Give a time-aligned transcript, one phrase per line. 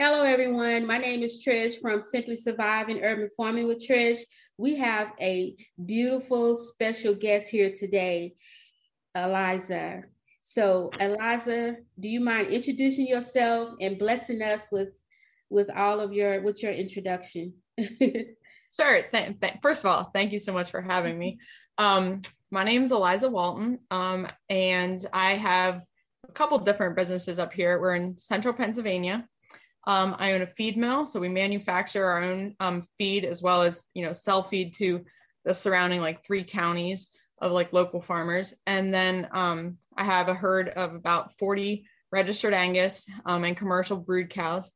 [0.00, 0.88] Hello, everyone.
[0.88, 4.18] My name is Trish from Simply Surviving Urban Farming with Trish.
[4.58, 5.54] We have a
[5.86, 8.34] beautiful special guest here today,
[9.14, 10.02] Eliza.
[10.42, 14.88] So, Eliza, do you mind introducing yourself and blessing us with
[15.48, 17.54] with all of your with your introduction?
[17.78, 19.02] sure.
[19.12, 21.38] Th- th- first of all, thank you so much for having me.
[21.78, 22.20] Um,
[22.50, 25.84] my name is Eliza Walton, um, and I have
[26.28, 27.80] a couple different businesses up here.
[27.80, 29.28] We're in central Pennsylvania.
[29.86, 33.62] Um, I own a feed mill, so we manufacture our own um, feed as well
[33.62, 35.04] as you know sell feed to
[35.44, 38.54] the surrounding like three counties of like local farmers.
[38.66, 43.96] And then um, I have a herd of about 40 registered Angus um, and commercial
[43.96, 44.70] brood cows.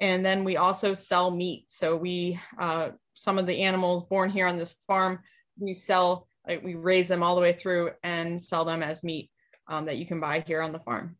[0.00, 1.64] And then we also sell meat.
[1.68, 5.20] So we uh, some of the animals born here on this farm,
[5.58, 9.30] we sell like we raise them all the way through and sell them as meat
[9.68, 11.16] um, that you can buy here on the farm.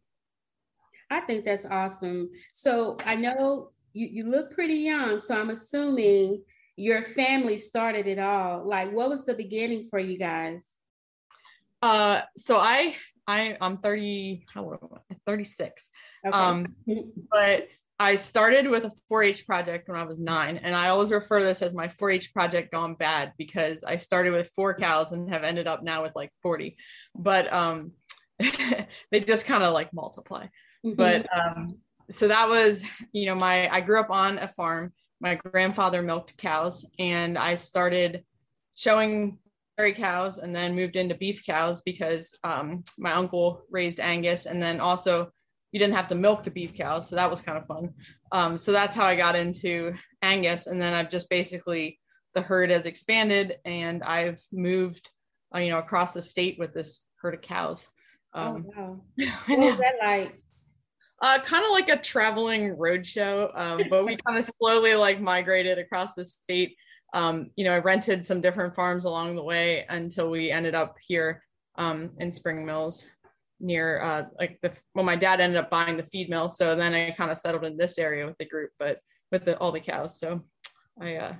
[1.10, 2.30] I think that's awesome.
[2.52, 6.42] So I know you, you look pretty young, so I'm assuming
[6.76, 8.66] your family started it all.
[8.66, 10.74] Like, what was the beginning for you guys?
[11.82, 12.94] Uh, so I
[13.26, 15.16] I I'm 30 how old am I?
[15.26, 15.88] 36.
[16.26, 16.36] Okay.
[16.36, 16.74] Um,
[17.30, 21.38] but I started with a 4-H project when I was nine, and I always refer
[21.38, 25.28] to this as my 4-H project gone bad because I started with four cows and
[25.30, 26.76] have ended up now with like 40.
[27.14, 27.92] But um,
[29.10, 30.46] they just kind of like multiply.
[30.84, 30.96] Mm-hmm.
[30.96, 31.78] But um,
[32.10, 34.92] so that was, you know, my I grew up on a farm.
[35.20, 38.24] My grandfather milked cows, and I started
[38.74, 39.38] showing
[39.76, 44.62] dairy cows, and then moved into beef cows because um, my uncle raised Angus, and
[44.62, 45.30] then also
[45.72, 47.94] you didn't have to milk the beef cows, so that was kind of fun.
[48.32, 51.98] Um, so that's how I got into Angus, and then I've just basically
[52.34, 55.10] the herd has expanded, and I've moved,
[55.54, 57.88] uh, you know, across the state with this herd of cows.
[58.32, 59.00] Oh, um, oh wow!
[59.46, 60.42] What was that like?
[61.22, 65.78] Uh, kind of like a traveling roadshow, um, but we kind of slowly like migrated
[65.78, 66.74] across the state.
[67.12, 70.96] Um, you know, I rented some different farms along the way until we ended up
[71.06, 71.42] here
[71.76, 73.08] um, in Spring Mills
[73.60, 76.94] near uh, like the well, my dad ended up buying the feed mill, so then
[76.94, 79.80] I kind of settled in this area with the group, but with the, all the
[79.80, 80.18] cows.
[80.18, 80.42] So
[81.00, 81.34] I uh,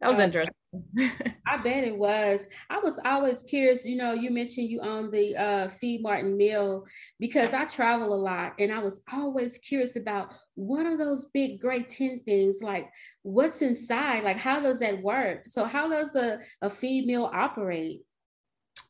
[0.00, 0.54] that was uh, interesting.
[1.46, 2.46] I bet it was.
[2.70, 3.84] I was always curious.
[3.84, 6.86] You know, you mentioned you own the uh, Feed Martin Mill
[7.18, 11.60] because I travel a lot, and I was always curious about what are those big
[11.60, 12.88] gray tin things like?
[13.22, 14.24] What's inside?
[14.24, 15.48] Like, how does that work?
[15.48, 18.02] So, how does a, a feed mill operate?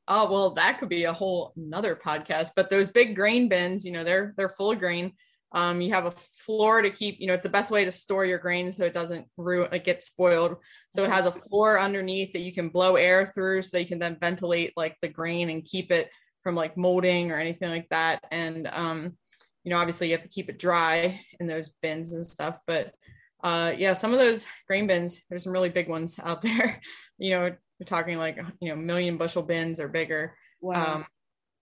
[0.07, 2.51] Oh well, that could be a whole another podcast.
[2.55, 5.13] But those big grain bins, you know, they're they're full of grain.
[5.53, 8.25] Um, you have a floor to keep, you know, it's the best way to store
[8.25, 10.57] your grain so it doesn't ruin, it gets spoiled.
[10.95, 13.99] So it has a floor underneath that you can blow air through so you can
[13.99, 16.09] then ventilate like the grain and keep it
[16.43, 18.25] from like molding or anything like that.
[18.31, 19.17] And, um,
[19.65, 22.59] you know, obviously you have to keep it dry in those bins and stuff.
[22.67, 22.95] But
[23.43, 26.81] uh, yeah, some of those grain bins, there's some really big ones out there.
[27.19, 30.35] you know, we're talking like, you know, million bushel bins or bigger.
[30.61, 30.95] Wow.
[30.95, 31.07] Um,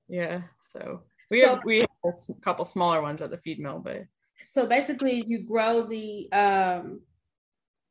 [0.08, 0.42] yeah.
[0.58, 4.04] So we so, have we have a couple smaller ones at the feed mill, but
[4.50, 7.00] so basically you grow the um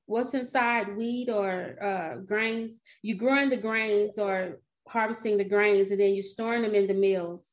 [0.06, 2.82] what's inside wheat or uh grains.
[3.02, 6.94] You growing the grains or harvesting the grains and then you're storing them in the
[6.94, 7.46] mills.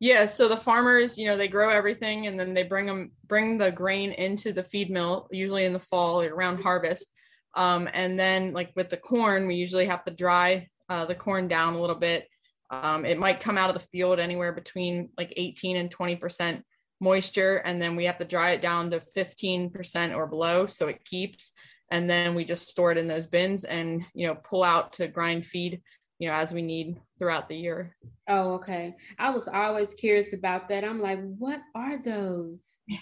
[0.00, 3.58] Yeah, so the farmers, you know, they grow everything and then they bring them bring
[3.58, 7.06] the grain into the feed mill, usually in the fall around harvest.
[7.54, 11.48] Um, and then like with the corn, we usually have to dry uh, the corn
[11.48, 12.28] down a little bit
[12.70, 16.62] um, it might come out of the field anywhere between like 18 and 20%
[17.00, 21.04] moisture, and then we have to dry it down to 15% or below so it
[21.04, 21.52] keeps.
[21.90, 25.06] And then we just store it in those bins and you know pull out to
[25.06, 25.82] grind feed,
[26.18, 27.94] you know, as we need throughout the year.
[28.28, 28.96] Oh, okay.
[29.18, 30.82] I was always curious about that.
[30.82, 32.76] I'm like, what are those?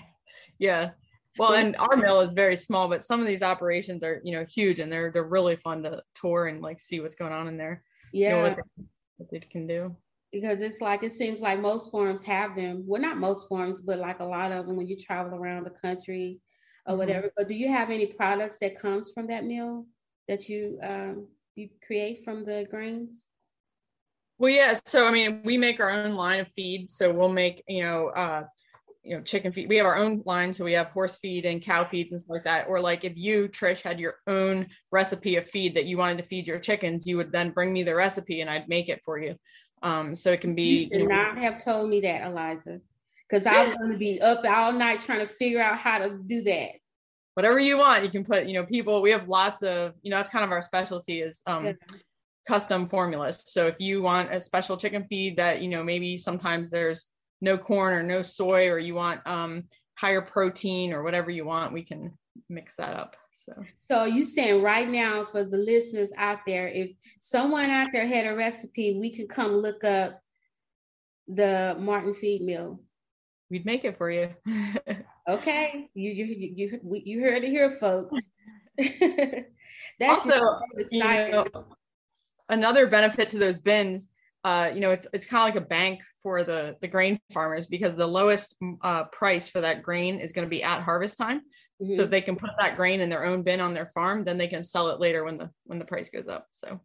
[0.59, 0.91] Yeah.
[1.39, 4.45] Well, and our mill is very small, but some of these operations are, you know,
[4.45, 7.57] huge and they're they're really fun to tour and like see what's going on in
[7.57, 7.83] there.
[8.13, 8.37] Yeah.
[8.37, 8.57] You know,
[9.31, 9.97] it can do.
[10.33, 12.85] Because it's like it seems like most farms have them.
[12.87, 15.71] Well not most farms but like a lot of them when you travel around the
[15.71, 16.41] country
[16.87, 16.99] or mm-hmm.
[16.99, 17.33] whatever.
[17.37, 19.87] But do you have any products that comes from that meal
[20.29, 23.27] that you um, you create from the grains?
[24.39, 26.91] Well yeah so i mean we make our own line of feed.
[26.91, 28.45] So we'll make you know uh
[29.03, 31.63] you know chicken feed we have our own line so we have horse feed and
[31.63, 32.67] cow feed and stuff like that.
[32.69, 36.25] Or like if you trish had your own recipe of feed that you wanted to
[36.25, 39.19] feed your chickens you would then bring me the recipe and i'd make it for
[39.19, 39.37] you.
[39.83, 42.81] Um so it can be you should you know, not have told me that eliza
[43.29, 46.19] because i was going to be up all night trying to figure out how to
[46.25, 46.71] do that.
[47.35, 50.19] Whatever you want you can put you know people we have lots of you know
[50.19, 51.73] that's kind of our specialty is um yeah.
[52.47, 53.43] custom formulas.
[53.47, 57.07] So if you want a special chicken feed that you know maybe sometimes there's
[57.43, 59.65] no corn or no soy or you want um
[59.99, 62.13] higher protein or whatever you want, we can
[62.49, 63.17] mix that up.
[63.35, 63.53] So,
[63.91, 68.27] so you saying right now for the listeners out there, if someone out there had
[68.27, 70.23] a recipe, we could come look up
[71.29, 72.81] the Martin feed mill.
[73.51, 74.31] We'd make it for you.
[75.29, 78.17] okay, you you you you, you heard it here, folks.
[78.79, 80.41] That's also
[80.91, 81.47] you know,
[82.49, 84.07] another benefit to those bins.
[84.45, 87.67] Uh, you know, it's it's kind of like a bank for the the grain farmers
[87.67, 91.43] because the lowest uh, price for that grain is going to be at harvest time.
[91.81, 91.95] Mm-hmm.
[91.95, 94.39] So if they can put that grain in their own bin on their farm, then
[94.39, 96.49] they can sell it later when the when the price goes up.
[96.51, 96.81] So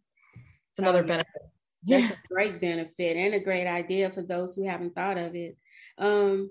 [0.70, 1.42] it's another oh, benefit.
[1.86, 5.56] That's a great benefit and a great idea for those who haven't thought of it.
[5.96, 6.50] Um,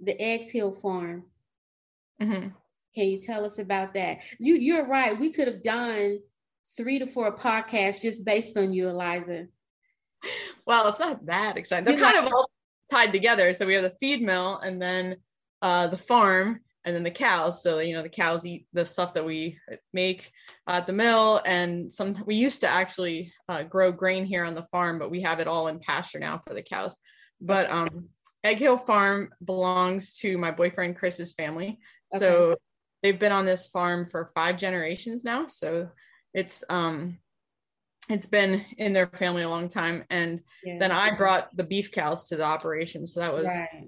[0.00, 1.24] the Eggs Hill Farm.
[2.20, 2.48] Mm-hmm.
[2.94, 4.18] Can you tell us about that?
[4.38, 5.18] You you're right.
[5.18, 6.20] We could have done
[6.80, 9.46] three to four podcasts just based on you, Eliza.
[10.66, 11.84] Well, it's not that exciting.
[11.84, 12.50] They're kind of all
[12.90, 13.52] tied together.
[13.52, 15.16] So we have the feed mill and then
[15.60, 17.62] uh, the farm and then the cows.
[17.62, 19.58] So you know the cows eat the stuff that we
[19.92, 20.32] make
[20.66, 24.66] at the mill, and some we used to actually uh, grow grain here on the
[24.72, 26.96] farm, but we have it all in pasture now for the cows.
[27.42, 28.08] But um,
[28.42, 31.78] Egg Hill Farm belongs to my boyfriend Chris's family.
[32.14, 32.24] Okay.
[32.24, 32.56] So
[33.02, 35.46] they've been on this farm for five generations now.
[35.46, 35.90] So
[36.34, 37.18] it's um
[38.08, 40.04] it's been in their family a long time.
[40.10, 40.78] And yeah.
[40.78, 43.06] then I brought the beef cows to the operation.
[43.06, 43.86] So that was right.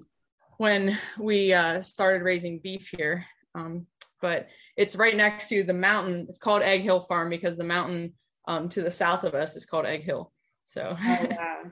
[0.59, 3.27] when we uh, started raising beef here.
[3.55, 3.87] Um,
[4.21, 6.27] but it's right next to the mountain.
[6.29, 8.15] It's called Egg Hill Farm because the mountain
[8.47, 10.33] um, to the south of us is called Egg Hill.
[10.63, 11.63] So oh, wow.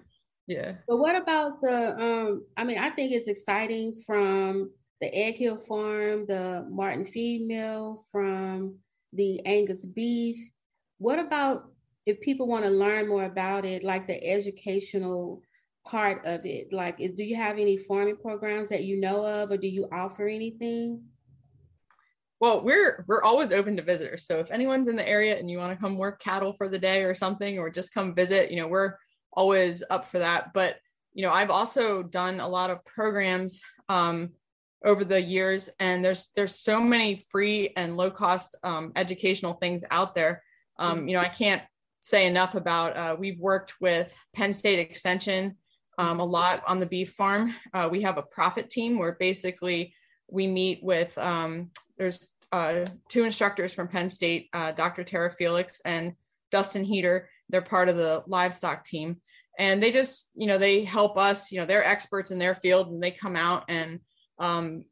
[0.49, 0.73] yeah.
[0.89, 5.57] But what about the um I mean I think it's exciting from the Egg Hill
[5.57, 8.79] Farm, the Martin Feed Mill, from
[9.13, 10.51] the Angus beef.
[11.01, 11.73] What about
[12.05, 15.43] if people want to learn more about it, like the educational
[15.87, 16.75] part of it?
[16.75, 19.89] Like, is, do you have any farming programs that you know of, or do you
[19.91, 21.03] offer anything?
[22.39, 24.27] Well, we're we're always open to visitors.
[24.27, 26.79] So if anyone's in the area and you want to come work cattle for the
[26.79, 28.95] day or something, or just come visit, you know, we're
[29.33, 30.53] always up for that.
[30.53, 30.77] But
[31.15, 34.33] you know, I've also done a lot of programs um,
[34.85, 39.83] over the years, and there's there's so many free and low cost um, educational things
[39.91, 40.43] out there.
[40.81, 41.63] Um, you know, I can't
[42.01, 42.97] say enough about.
[42.97, 45.57] Uh, we've worked with Penn State Extension
[45.99, 47.55] um, a lot on the beef farm.
[47.75, 49.95] Uh, we have a profit team where basically
[50.29, 51.17] we meet with.
[51.19, 55.05] Um, there's uh, two instructors from Penn State, uh, Dr.
[55.05, 56.15] Tara Felix and
[56.51, 57.29] Dustin Heater.
[57.51, 59.17] They're part of the livestock team,
[59.59, 61.53] and they just, you know, they help us.
[61.53, 64.01] You know, they're experts in their field, and they come out and
[64.39, 64.85] um,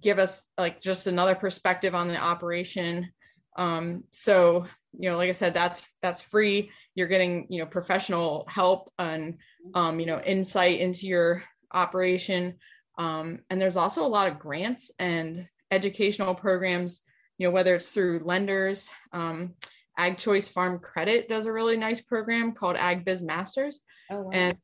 [0.00, 3.10] give us like just another perspective on the operation.
[3.56, 4.66] Um, so
[4.98, 6.70] you know, like I said, that's that's free.
[6.94, 9.38] You're getting you know professional help and
[9.74, 11.42] um, you know insight into your
[11.72, 12.54] operation.
[12.98, 17.00] Um, and there's also a lot of grants and educational programs.
[17.38, 18.90] You know, whether it's through lenders.
[19.12, 19.54] Um,
[19.98, 23.80] Ag Choice Farm Credit does a really nice program called Ag Biz Masters.
[24.10, 24.30] Oh, wow.
[24.32, 24.58] And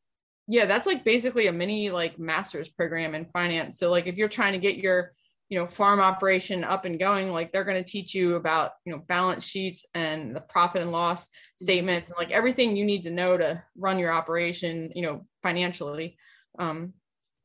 [0.48, 4.28] yeah that's like basically a mini like master's program in finance so like if you're
[4.28, 5.12] trying to get your
[5.52, 8.92] you know farm operation up and going like they're going to teach you about you
[8.92, 11.28] know balance sheets and the profit and loss
[11.60, 16.16] statements and like everything you need to know to run your operation you know financially.
[16.58, 16.94] Um,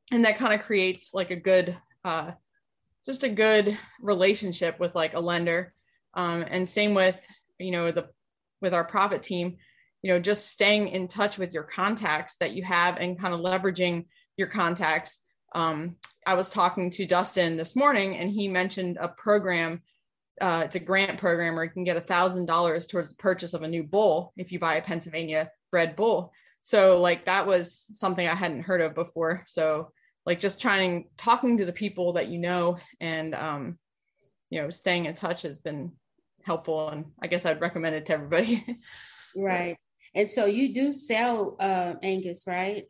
[0.10, 2.32] and that kind of creates like a good uh,
[3.06, 5.74] just a good relationship with like a lender.
[6.14, 7.20] Um, and same with
[7.60, 8.08] you know the
[8.62, 9.58] with our profit team
[10.02, 13.42] you know just staying in touch with your contacts that you have and kind of
[13.42, 14.06] leveraging
[14.38, 15.20] your contacts.
[15.54, 19.82] Um, i was talking to dustin this morning and he mentioned a program
[20.40, 23.56] uh, it's a grant program where you can get a thousand dollars towards the purchase
[23.56, 26.32] of a new bull if you buy a pennsylvania bred bull.
[26.62, 29.44] So like that was something i hadn't heard of before.
[29.48, 29.92] So
[30.26, 33.80] like just trying talking to the people that you know and um,
[34.50, 35.94] you know staying in touch has been
[36.44, 38.64] helpful and i guess i'd recommend it to everybody.
[39.36, 39.78] Right.
[40.16, 42.86] And so you do sell uh, Angus, right?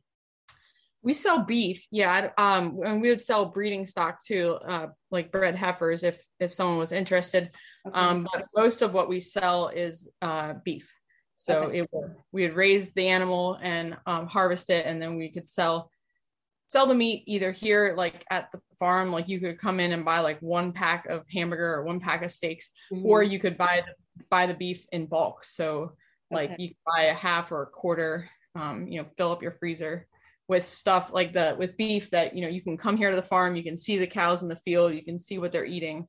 [1.07, 2.31] We sell beef, yeah.
[2.37, 6.79] Um, and we would sell breeding stock too, uh, like bred heifers, if if someone
[6.79, 7.49] was interested.
[7.87, 7.97] Okay.
[7.97, 10.93] Um, but most of what we sell is uh, beef.
[11.37, 11.77] So okay.
[11.77, 15.47] it would, we would raise the animal and um, harvest it, and then we could
[15.47, 15.89] sell
[16.67, 20.03] sell the meat either here, like at the farm, like you could come in and
[20.03, 23.05] buy like one pack of hamburger or one pack of steaks, mm-hmm.
[23.05, 25.45] or you could buy the buy the beef in bulk.
[25.45, 25.93] So
[26.31, 26.63] like okay.
[26.63, 30.05] you buy a half or a quarter, um, you know, fill up your freezer
[30.47, 33.21] with stuff like the with beef that you know you can come here to the
[33.21, 36.07] farm, you can see the cows in the field, you can see what they're eating.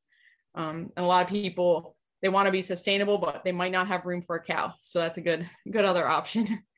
[0.54, 3.88] Um, and a lot of people they want to be sustainable, but they might not
[3.88, 6.46] have room for a cow, so that's a good good other option.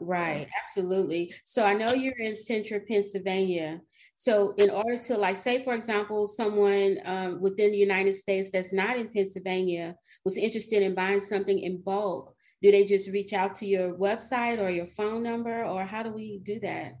[0.00, 1.32] Right, absolutely.
[1.44, 3.80] So I know you're in central Pennsylvania.
[4.16, 8.72] So, in order to, like, say, for example, someone um, within the United States that's
[8.72, 13.56] not in Pennsylvania was interested in buying something in bulk, do they just reach out
[13.56, 16.98] to your website or your phone number, or how do we do that?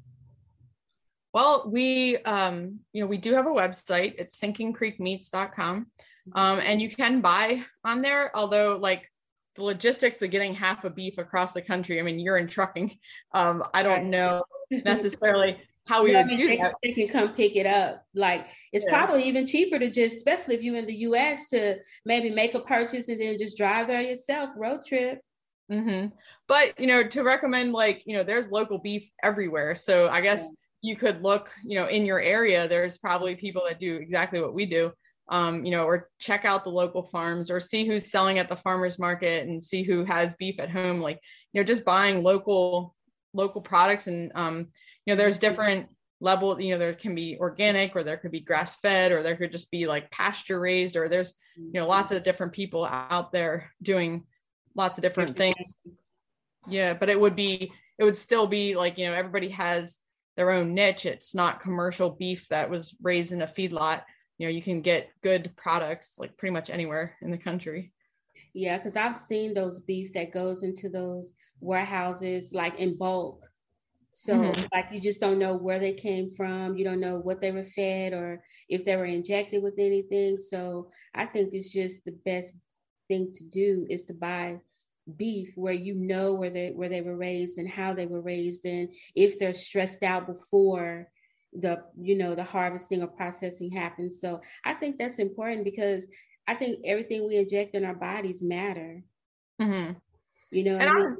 [1.32, 4.14] Well, we, um, you know, we do have a website.
[4.18, 5.86] It's sinkingcreekmeats.com.
[6.32, 9.10] Um, and you can buy on there, although like
[9.56, 11.98] the logistics of getting half a beef across the country.
[11.98, 12.96] I mean, you're in trucking.
[13.32, 16.74] Um, I don't know necessarily how we would do they, that.
[16.82, 18.04] They can come pick it up.
[18.14, 18.96] Like it's yeah.
[18.96, 22.60] probably even cheaper to just, especially if you're in the U.S., to maybe make a
[22.60, 25.20] purchase and then just drive there yourself, road trip.
[25.70, 26.08] Mm-hmm.
[26.46, 29.74] But you know, to recommend like you know, there's local beef everywhere.
[29.74, 30.48] So I guess
[30.82, 30.90] yeah.
[30.90, 32.68] you could look, you know, in your area.
[32.68, 34.92] There's probably people that do exactly what we do
[35.28, 38.56] um, you know, or check out the local farms or see who's selling at the
[38.56, 41.00] farmers market and see who has beef at home.
[41.00, 41.20] Like,
[41.52, 42.94] you know, just buying local
[43.32, 44.68] local products and um,
[45.06, 45.88] you know, there's different
[46.20, 49.34] level, you know, there can be organic or there could be grass fed or there
[49.34, 53.32] could just be like pasture raised or there's, you know, lots of different people out
[53.32, 54.24] there doing
[54.74, 55.76] lots of different things.
[56.68, 59.98] Yeah, but it would be it would still be like, you know, everybody has
[60.36, 61.06] their own niche.
[61.06, 64.02] It's not commercial beef that was raised in a feedlot
[64.38, 67.92] you know you can get good products like pretty much anywhere in the country
[68.52, 73.44] yeah because i've seen those beef that goes into those warehouses like in bulk
[74.10, 74.62] so mm-hmm.
[74.72, 77.64] like you just don't know where they came from you don't know what they were
[77.64, 82.52] fed or if they were injected with anything so i think it's just the best
[83.08, 84.58] thing to do is to buy
[85.16, 88.64] beef where you know where they where they were raised and how they were raised
[88.64, 91.08] and if they're stressed out before
[91.52, 94.20] the you know the harvesting or processing happens.
[94.20, 96.06] So i think that's important because
[96.48, 99.02] i think everything we inject in our bodies matter.
[99.60, 99.92] Mm-hmm.
[100.50, 101.18] you know and I am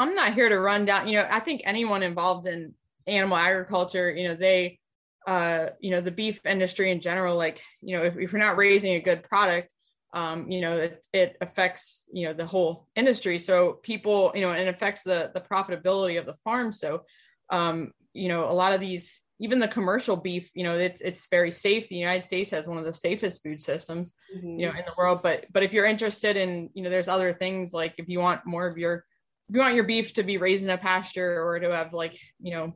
[0.00, 2.74] I'm not here to run down you know i think anyone involved in
[3.06, 4.80] animal agriculture you know they
[5.28, 8.56] uh you know the beef industry in general like you know if, if you're not
[8.56, 9.68] raising a good product
[10.12, 13.38] um, you know, it, it affects, you know, the whole industry.
[13.38, 16.72] So people, you know, and it affects the, the profitability of the farm.
[16.72, 17.02] So,
[17.50, 21.28] um, you know, a lot of these even the commercial beef, you know, it's it's
[21.28, 21.88] very safe.
[21.88, 24.58] The United States has one of the safest food systems, mm-hmm.
[24.58, 25.20] you know, in the world.
[25.22, 28.46] But but if you're interested in, you know, there's other things like if you want
[28.46, 29.04] more of your
[29.48, 32.18] if you want your beef to be raised in a pasture or to have like,
[32.40, 32.74] you know,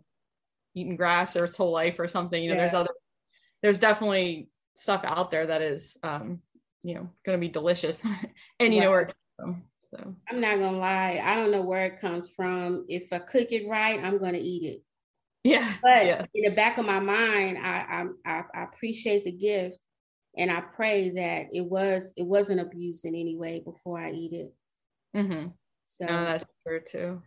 [0.75, 2.61] eaten grass or its whole life or something, you know, yeah.
[2.61, 2.95] there's other
[3.63, 6.41] there's definitely stuff out there that is um,
[6.83, 8.07] you know, gonna be delicious.
[8.61, 9.63] and you know where it comes from
[9.95, 12.87] so I'm not gonna lie, I don't know where it comes from.
[12.89, 14.83] If I cook it right, I'm gonna eat it.
[15.45, 15.71] Yeah.
[15.83, 16.27] But yeah.
[16.35, 19.79] in the back of my mind, I, I I appreciate the gift,
[20.37, 24.33] and I pray that it was it wasn't abused in any way before I eat
[24.33, 24.55] it.
[25.15, 25.49] Mm-hmm.
[25.87, 27.23] So no, that's true too.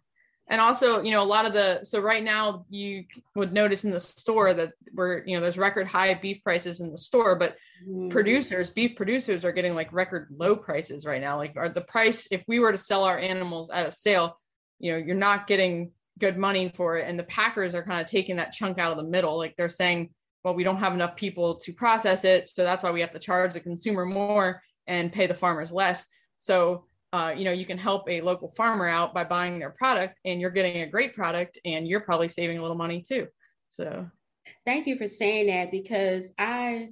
[0.48, 3.92] And also, you know, a lot of the so right now you would notice in
[3.92, 7.56] the store that we're you know there's record high beef prices in the store, but
[7.84, 8.10] mm-hmm.
[8.10, 11.38] producers, beef producers, are getting like record low prices right now.
[11.38, 14.38] Like, are the price if we were to sell our animals at a sale,
[14.78, 17.08] you know, you're not getting good money for it.
[17.08, 19.38] And the Packers are kind of taking that chunk out of the middle.
[19.38, 20.12] Like they're saying,
[20.44, 22.48] well, we don't have enough people to process it.
[22.48, 26.06] So that's why we have to charge the consumer more and pay the farmers less.
[26.38, 30.20] So, uh, you know, you can help a local farmer out by buying their product
[30.26, 33.28] and you're getting a great product and you're probably saving a little money too.
[33.70, 34.06] So,
[34.66, 36.90] thank you for saying that because I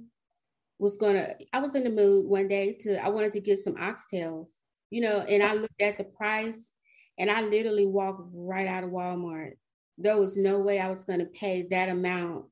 [0.78, 3.74] was gonna, I was in the mood one day to, I wanted to get some
[3.74, 4.48] oxtails,
[4.88, 6.70] you know, and I looked at the price
[7.18, 9.52] and I literally walked right out of Walmart.
[9.98, 12.46] There was no way I was to pay that amount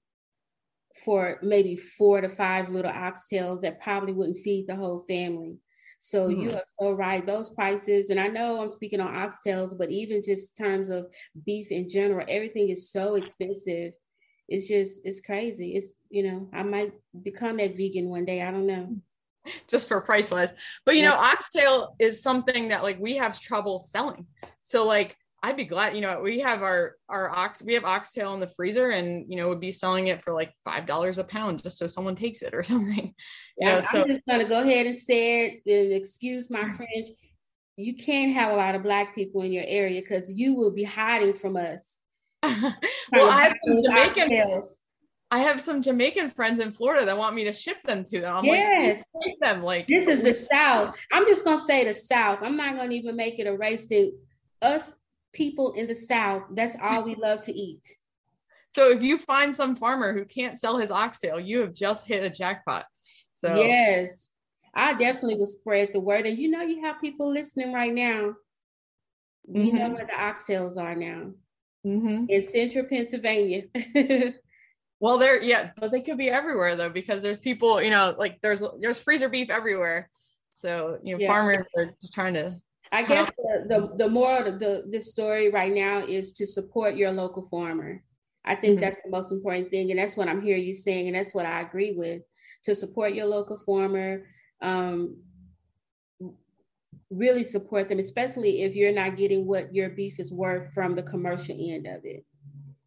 [1.04, 5.56] for maybe four to five little oxtails that probably wouldn't feed the whole family.
[6.04, 6.40] So mm-hmm.
[6.40, 7.24] you are so right.
[7.24, 11.06] Those prices, and I know I'm speaking on oxtails, but even just terms of
[11.46, 13.92] beef in general, everything is so expensive.
[14.48, 15.76] It's just it's crazy.
[15.76, 16.92] It's you know I might
[17.22, 18.42] become that vegan one day.
[18.42, 18.96] I don't know
[19.68, 20.52] just for price wise.
[20.84, 24.26] But you know, oxtail is something that like we have trouble selling.
[24.60, 28.34] So like I'd be glad, you know, we have our our ox we have oxtail
[28.34, 31.24] in the freezer and you know would be selling it for like five dollars a
[31.24, 33.06] pound just so someone takes it or something.
[33.58, 37.08] You yeah, know, I'm just gonna go ahead and say it and excuse my French.
[37.76, 40.84] You can't have a lot of black people in your area because you will be
[40.84, 41.96] hiding from us.
[42.42, 42.74] well,
[43.12, 44.66] I have some Jamaican oxtails.
[45.32, 48.36] I have some Jamaican friends in Florida that want me to ship them to them.
[48.36, 49.02] I'm yes.
[49.14, 50.94] like, them like this is the South.
[51.10, 52.40] I'm just gonna say the South.
[52.42, 54.12] I'm not gonna even make it a race to
[54.60, 54.92] us
[55.32, 56.42] people in the South.
[56.50, 57.86] That's all we love to eat.
[58.68, 62.24] So if you find some farmer who can't sell his oxtail, you have just hit
[62.24, 62.86] a jackpot.
[63.34, 64.28] So yes,
[64.74, 66.26] I definitely will spread the word.
[66.26, 68.34] And you know, you have people listening right now.
[69.48, 69.76] You mm-hmm.
[69.76, 71.32] know where the oxtails are now.
[71.84, 72.26] Mm-hmm.
[72.28, 73.64] In central Pennsylvania.
[75.02, 78.38] Well, they're yeah, but they could be everywhere though, because there's people, you know, like
[78.40, 80.08] there's there's freezer beef everywhere.
[80.52, 81.26] So you know, yeah.
[81.26, 82.54] farmers are just trying to.
[82.92, 86.94] I guess the, the the moral of the this story right now is to support
[86.94, 88.04] your local farmer.
[88.44, 88.82] I think mm-hmm.
[88.82, 91.46] that's the most important thing, and that's what I'm hearing you saying, and that's what
[91.46, 92.22] I agree with.
[92.64, 94.26] To support your local farmer,
[94.60, 95.16] um,
[97.10, 101.02] really support them, especially if you're not getting what your beef is worth from the
[101.02, 102.24] commercial end of it.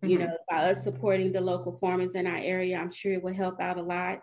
[0.04, 0.10] Mm-hmm.
[0.10, 3.34] You know, by us supporting the local farmers in our area, I'm sure it will
[3.34, 4.20] help out a lot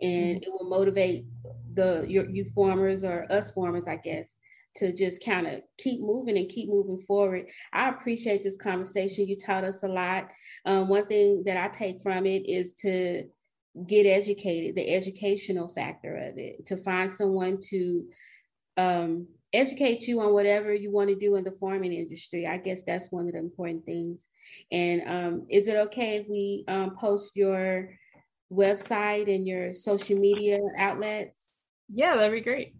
[0.00, 0.42] and mm-hmm.
[0.42, 1.26] it will motivate
[1.74, 4.36] the your you farmers or us farmers, I guess,
[4.76, 7.46] to just kind of keep moving and keep moving forward.
[7.72, 9.28] I appreciate this conversation.
[9.28, 10.30] You taught us a lot.
[10.64, 13.24] Um, one thing that I take from it is to
[13.86, 18.08] get educated, the educational factor of it, to find someone to
[18.76, 22.46] um, educate you on whatever you want to do in the farming industry.
[22.46, 24.28] I guess that's one of the important things.
[24.70, 27.90] And um, is it okay if we um, post your
[28.52, 31.48] website and your social media outlets?
[31.88, 32.74] Yeah, that'd be great.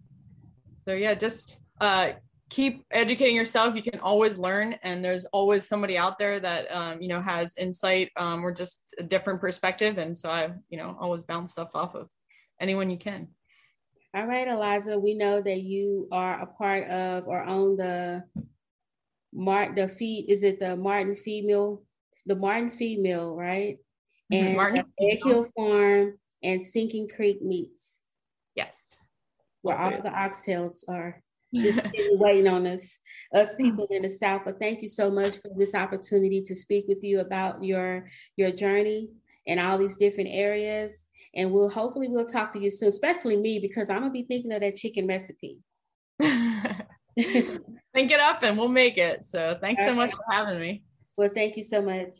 [0.79, 2.13] So yeah, just uh,
[2.49, 3.75] keep educating yourself.
[3.75, 7.55] You can always learn, and there's always somebody out there that um, you know has
[7.57, 9.97] insight um, or just a different perspective.
[9.97, 12.07] And so I, you know, always bounce stuff off of
[12.59, 13.27] anyone you can.
[14.13, 18.23] All right, Eliza, we know that you are a part of or own the
[19.33, 21.83] Mart the feed is it the Martin feed mill
[22.25, 23.77] the Martin feed mill, right?
[24.31, 24.45] Mm-hmm.
[24.45, 27.99] And Martin Egg Hill Farm and Sinking Creek Meats.
[28.55, 28.99] Yes.
[29.61, 31.21] Where all the oxtails are
[31.53, 31.81] just
[32.11, 32.99] waiting on us,
[33.33, 34.43] us people in the South.
[34.45, 38.51] But thank you so much for this opportunity to speak with you about your your
[38.51, 39.09] journey
[39.45, 43.59] in all these different areas and we'll hopefully we'll talk to you soon, especially me
[43.59, 45.59] because I'm gonna be thinking of that chicken recipe.
[46.19, 49.23] Think it up and we'll make it.
[49.23, 50.83] So thanks so much for having me.
[51.17, 52.15] Well, thank you so much.